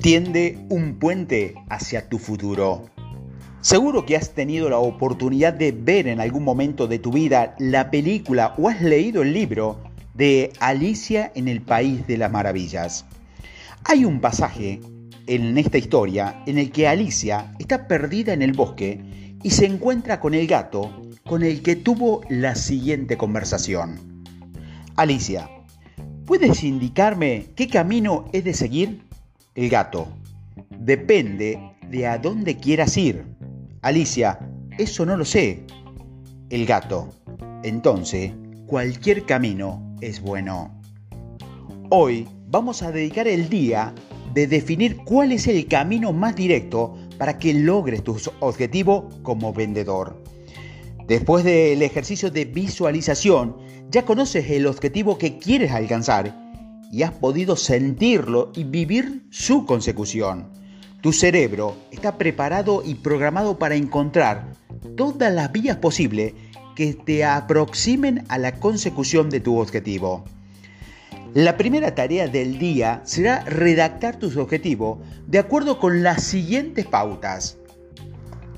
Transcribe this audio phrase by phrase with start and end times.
[0.00, 2.88] Tiende un puente hacia tu futuro.
[3.60, 7.90] Seguro que has tenido la oportunidad de ver en algún momento de tu vida la
[7.90, 9.80] película o has leído el libro
[10.14, 13.06] de Alicia en el País de las Maravillas.
[13.84, 14.78] Hay un pasaje
[15.26, 20.20] en esta historia en el que Alicia está perdida en el bosque y se encuentra
[20.20, 24.24] con el gato con el que tuvo la siguiente conversación.
[24.94, 25.50] Alicia,
[26.24, 29.07] ¿puedes indicarme qué camino he de seguir?
[29.58, 30.06] El gato,
[30.78, 31.58] depende
[31.90, 33.24] de a dónde quieras ir.
[33.82, 34.38] Alicia,
[34.78, 35.64] eso no lo sé.
[36.48, 37.08] El gato,
[37.64, 38.30] entonces,
[38.68, 40.80] cualquier camino es bueno.
[41.90, 43.92] Hoy vamos a dedicar el día
[44.32, 50.22] de definir cuál es el camino más directo para que logres tu objetivo como vendedor.
[51.08, 53.56] Después del ejercicio de visualización,
[53.90, 56.47] ya conoces el objetivo que quieres alcanzar
[56.90, 60.48] y has podido sentirlo y vivir su consecución.
[61.00, 64.52] Tu cerebro está preparado y programado para encontrar
[64.96, 66.34] todas las vías posibles
[66.74, 70.24] que te aproximen a la consecución de tu objetivo.
[71.34, 77.58] La primera tarea del día será redactar tus objetivos de acuerdo con las siguientes pautas.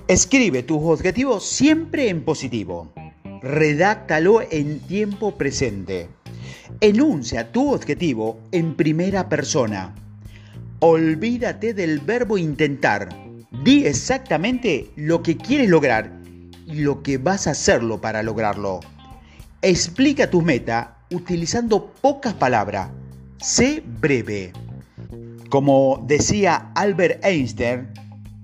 [0.06, 2.92] Escribe tus objetivos siempre en positivo.
[3.42, 6.08] Redáctalo en tiempo presente.
[6.80, 9.94] Enuncia tu objetivo en primera persona.
[10.78, 13.08] Olvídate del verbo intentar.
[13.64, 16.12] Di exactamente lo que quieres lograr
[16.66, 18.80] y lo que vas a hacerlo para lograrlo.
[19.60, 22.90] Explica tu meta utilizando pocas palabras.
[23.38, 24.52] Sé breve.
[25.50, 27.88] Como decía Albert Einstein,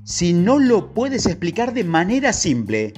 [0.04, 2.92] si no lo puedes explicar de manera simple,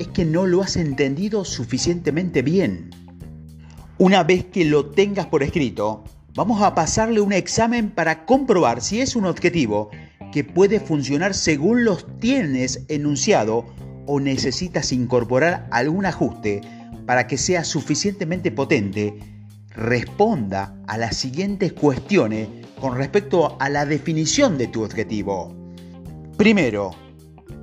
[0.00, 2.89] es que no lo has entendido suficientemente bien.
[4.00, 6.02] Una vez que lo tengas por escrito,
[6.34, 9.90] Vamos a pasarle un examen para comprobar si es un objetivo
[10.32, 13.66] que puede funcionar según los tienes enunciado
[14.06, 16.60] o necesitas incorporar algún ajuste
[17.04, 19.18] para que sea suficientemente potente.
[19.70, 22.48] Responda a las siguientes cuestiones
[22.80, 25.52] con respecto a la definición de tu objetivo.
[26.36, 26.92] Primero,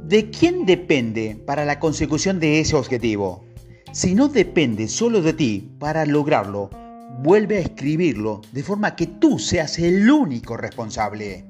[0.04, 3.47] ¿de quién depende para la consecución de ese objetivo?
[3.92, 6.70] Si no depende solo de ti para lograrlo,
[7.20, 11.46] vuelve a escribirlo de forma que tú seas el único responsable.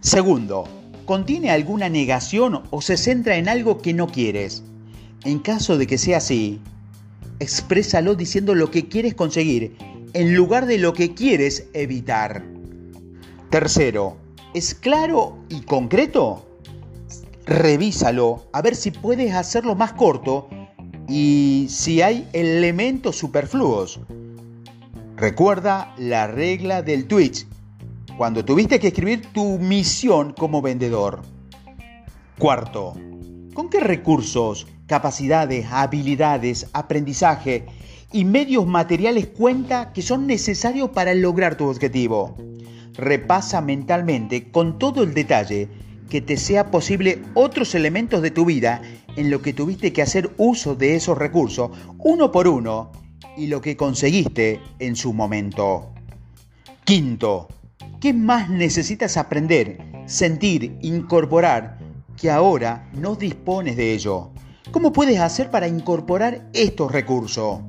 [0.00, 0.64] Segundo,
[1.04, 4.62] ¿contiene alguna negación o se centra en algo que no quieres?
[5.24, 6.60] En caso de que sea así,
[7.38, 9.76] exprésalo diciendo lo que quieres conseguir
[10.14, 12.44] en lugar de lo que quieres evitar.
[13.50, 14.16] Tercero,
[14.54, 16.46] ¿es claro y concreto?
[17.44, 20.48] Revísalo a ver si puedes hacerlo más corto
[21.08, 24.00] y si hay elementos superfluos.
[25.16, 27.46] Recuerda la regla del Twitch,
[28.16, 31.22] cuando tuviste que escribir tu misión como vendedor.
[32.38, 32.94] Cuarto,
[33.54, 37.66] ¿con qué recursos, capacidades, habilidades, aprendizaje
[38.12, 42.36] y medios materiales cuenta que son necesarios para lograr tu objetivo?
[42.94, 45.68] Repasa mentalmente con todo el detalle
[46.10, 48.82] que te sea posible otros elementos de tu vida
[49.16, 52.92] en lo que tuviste que hacer uso de esos recursos uno por uno
[53.36, 55.92] y lo que conseguiste en su momento.
[56.84, 57.48] Quinto,
[58.00, 61.78] ¿qué más necesitas aprender, sentir, incorporar
[62.16, 64.30] que ahora no dispones de ello?
[64.70, 67.60] ¿Cómo puedes hacer para incorporar estos recursos?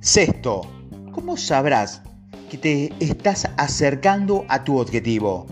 [0.00, 0.62] Sexto,
[1.12, 2.02] ¿cómo sabrás
[2.50, 5.46] que te estás acercando a tu objetivo?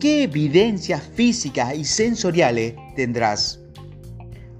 [0.00, 3.60] ¿Qué evidencias físicas y sensoriales tendrás?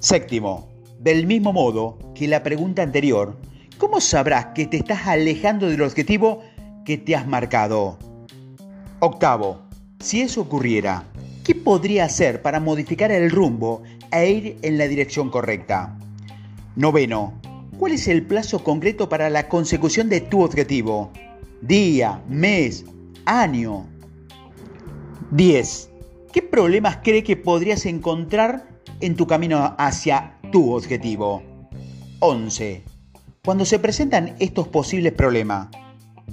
[0.00, 0.68] Séptimo,
[0.98, 3.36] del mismo modo que la pregunta anterior,
[3.80, 6.42] ¿Cómo sabrás que te estás alejando del objetivo
[6.84, 7.96] que te has marcado?
[8.98, 9.62] Octavo,
[9.98, 11.04] si eso ocurriera,
[11.44, 15.96] ¿qué podría hacer para modificar el rumbo e ir en la dirección correcta?
[16.76, 17.32] Noveno,
[17.78, 21.10] ¿cuál es el plazo concreto para la consecución de tu objetivo?
[21.62, 22.84] Día, mes,
[23.24, 23.86] año.
[25.30, 25.90] 10.
[26.34, 28.68] ¿Qué problemas cree que podrías encontrar
[29.00, 31.42] en tu camino hacia tu objetivo?
[32.20, 32.82] 11.
[33.44, 35.68] Cuando se presentan estos posibles problemas,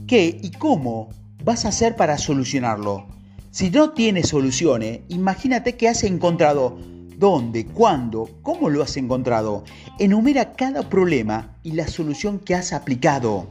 [0.07, 1.09] ¿qué y cómo
[1.43, 3.07] vas a hacer para solucionarlo?
[3.51, 6.77] Si no tienes soluciones, imagínate que has encontrado
[7.17, 9.63] dónde, cuándo, cómo lo has encontrado.
[9.99, 13.47] Enumera cada problema y la solución que has aplicado.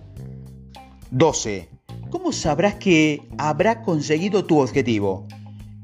[1.10, 1.68] 12.
[2.10, 5.26] ¿Cómo sabrás que habrá conseguido tu objetivo?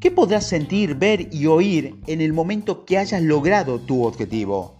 [0.02, 4.75] ¿Qué podrás sentir, ver y oír en el momento que hayas logrado tu objetivo?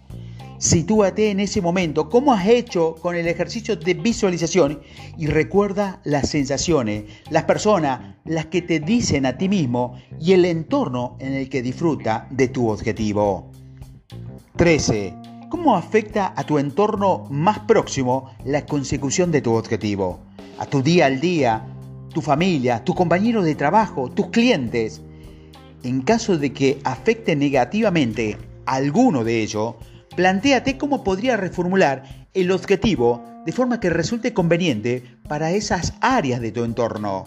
[0.57, 4.81] Sitúate en ese momento, cómo has hecho con el ejercicio de visualización
[5.17, 10.43] y recuerda las sensaciones, las personas, las que te dicen a ti mismo y el
[10.43, 13.49] entorno en el que disfruta de tu objetivo.
[14.57, 15.13] 13.
[15.47, 20.19] ¿Cómo afecta a tu entorno más próximo la consecución de tu objetivo?
[20.59, 21.65] A tu día al día,
[22.13, 25.01] tu familia, tus compañeros de trabajo, tus clientes.
[25.83, 29.75] En caso de que afecte negativamente alguno de ellos,
[30.15, 36.53] plantéate cómo podría reformular el objetivo de forma que resulte conveniente para esas áreas de
[36.53, 37.25] tu entorno.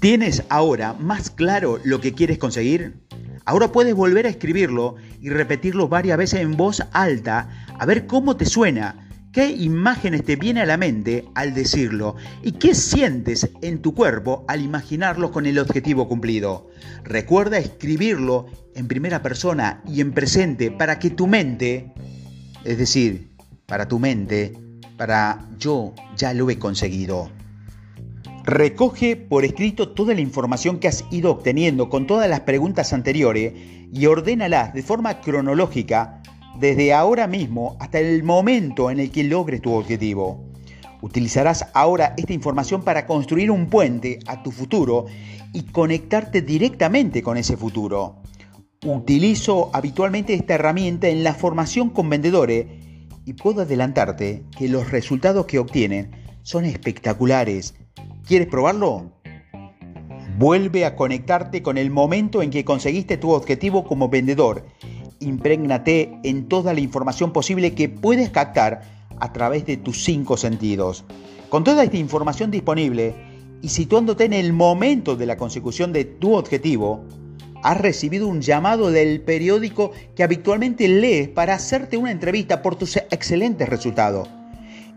[0.00, 3.00] ¿Tienes ahora más claro lo que quieres conseguir?
[3.46, 8.36] Ahora puedes volver a escribirlo y repetirlo varias veces en voz alta a ver cómo
[8.36, 12.16] te suena ¿Qué imágenes te viene a la mente al decirlo?
[12.42, 16.68] ¿Y qué sientes en tu cuerpo al imaginarlo con el objetivo cumplido?
[17.04, 21.92] Recuerda escribirlo en primera persona y en presente para que tu mente,
[22.64, 23.30] es decir,
[23.66, 24.58] para tu mente,
[24.96, 27.30] para yo ya lo he conseguido.
[28.42, 33.52] Recoge por escrito toda la información que has ido obteniendo con todas las preguntas anteriores
[33.92, 36.20] y ordénalas de forma cronológica
[36.58, 40.44] desde ahora mismo hasta el momento en el que logres tu objetivo.
[41.02, 45.06] Utilizarás ahora esta información para construir un puente a tu futuro
[45.52, 48.16] y conectarte directamente con ese futuro.
[48.84, 52.66] Utilizo habitualmente esta herramienta en la formación con vendedores
[53.24, 56.10] y puedo adelantarte que los resultados que obtienen
[56.42, 57.74] son espectaculares.
[58.26, 59.12] ¿Quieres probarlo?
[60.38, 64.64] Vuelve a conectarte con el momento en que conseguiste tu objetivo como vendedor
[65.20, 68.82] imprégnate en toda la información posible que puedes captar
[69.18, 71.04] a través de tus cinco sentidos.
[71.48, 73.14] Con toda esta información disponible
[73.62, 77.04] y situándote en el momento de la consecución de tu objetivo,
[77.62, 82.96] has recibido un llamado del periódico que habitualmente lees para hacerte una entrevista por tus
[82.96, 84.28] excelentes resultados.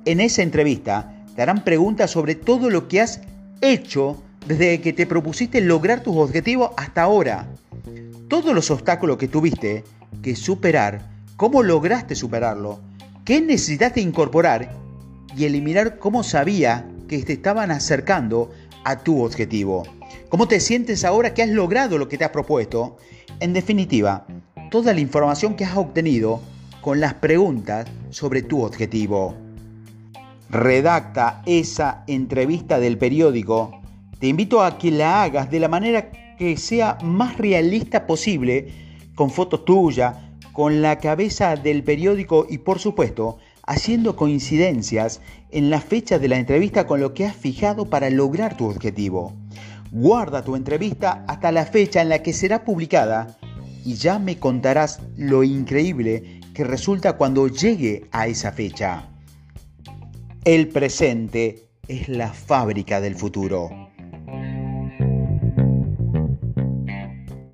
[0.06, 3.22] En esa entrevista te harán preguntas sobre todo lo que has
[3.62, 7.48] hecho desde que te propusiste lograr tus objetivos hasta ahora.
[8.30, 9.84] Todos los obstáculos que tuviste
[10.22, 12.80] que superar, cómo lograste superarlo,
[13.26, 14.70] qué necesitaste incorporar
[15.36, 18.52] y eliminar cómo sabía que te estaban acercando
[18.84, 19.84] a tu objetivo.
[20.30, 22.98] ¿Cómo te sientes ahora que has logrado lo que te has propuesto?
[23.40, 24.26] En definitiva,
[24.70, 26.42] toda la información que has obtenido
[26.82, 29.36] con las preguntas sobre tu objetivo.
[30.50, 33.82] Redacta esa entrevista del periódico.
[34.20, 38.68] Te invito a que la hagas de la manera que sea más realista posible
[39.16, 40.16] con fotos tuyas,
[40.52, 45.22] con la cabeza del periódico y por supuesto haciendo coincidencias
[45.52, 49.34] en la fecha de la entrevista con lo que has fijado para lograr tu objetivo.
[49.92, 53.38] Guarda tu entrevista hasta la fecha en la que será publicada
[53.86, 59.10] y ya me contarás lo increíble que resulta cuando llegue a esa fecha.
[60.46, 63.93] El presente es la fábrica del futuro.